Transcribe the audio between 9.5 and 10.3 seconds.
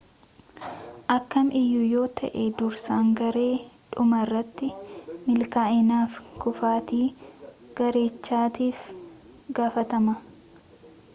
gaafatama